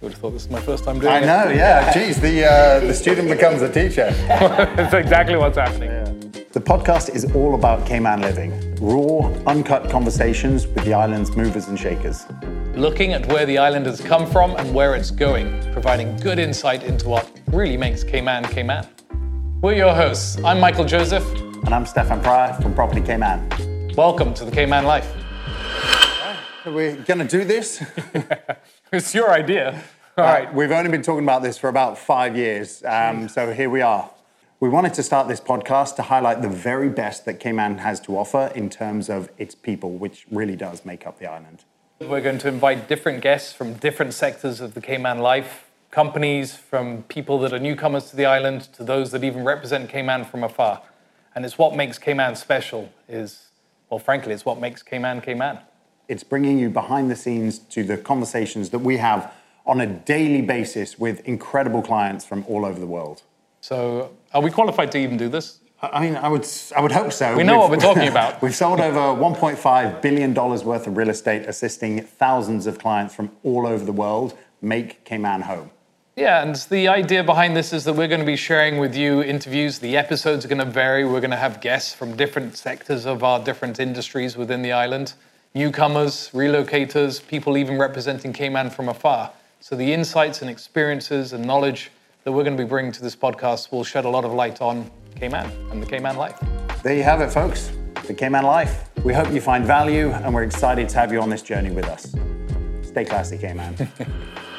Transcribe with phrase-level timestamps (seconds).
[0.00, 1.22] would have thought this is my first time doing I it.
[1.24, 1.92] I know, yeah.
[1.92, 4.10] Geez, the, uh, the student becomes a teacher.
[4.28, 5.90] That's exactly what's happening.
[6.52, 8.50] The podcast is all about Cayman living
[8.80, 12.26] raw, uncut conversations with the island's movers and shakers.
[12.74, 16.82] Looking at where the island has come from and where it's going, providing good insight
[16.82, 18.86] into what really makes Cayman Cayman.
[19.60, 20.42] We're your hosts.
[20.42, 21.28] I'm Michael Joseph.
[21.66, 23.94] And I'm Stefan Pryor from Property Cayman.
[23.96, 25.14] Welcome to the Cayman Life.
[26.66, 27.82] We're going to do this.
[28.92, 29.80] It's your idea.
[30.18, 30.52] All right.
[30.52, 34.10] We've only been talking about this for about five years, um, so here we are.
[34.58, 38.18] We wanted to start this podcast to highlight the very best that Cayman has to
[38.18, 41.64] offer in terms of its people, which really does make up the island.
[42.00, 47.04] We're going to invite different guests from different sectors of the Cayman life, companies, from
[47.04, 50.82] people that are newcomers to the island to those that even represent Cayman from afar.
[51.32, 53.50] And it's what makes Cayman special is,
[53.88, 55.60] well, frankly, it's what makes Cayman Cayman.
[56.10, 59.32] It's bringing you behind the scenes to the conversations that we have
[59.64, 63.22] on a daily basis with incredible clients from all over the world.
[63.60, 65.60] So, are we qualified to even do this?
[65.80, 66.44] I mean, I would,
[66.76, 67.36] I would hope so.
[67.36, 68.42] We know what we're talking about.
[68.42, 73.64] We've sold over $1.5 billion worth of real estate, assisting thousands of clients from all
[73.64, 75.70] over the world make Cayman home.
[76.16, 79.22] Yeah, and the idea behind this is that we're going to be sharing with you
[79.22, 79.78] interviews.
[79.78, 81.04] The episodes are going to vary.
[81.04, 85.14] We're going to have guests from different sectors of our different industries within the island
[85.54, 89.32] newcomers, relocators, people even representing Cayman from afar.
[89.60, 91.90] So the insights and experiences and knowledge
[92.24, 94.60] that we're going to be bringing to this podcast will shed a lot of light
[94.60, 96.38] on Cayman and the Cayman life.
[96.82, 97.72] There you have it, folks.
[98.06, 98.88] The Cayman Life.
[99.04, 101.86] We hope you find value, and we're excited to have you on this journey with
[101.86, 102.14] us.
[102.82, 103.76] Stay classy, Cayman.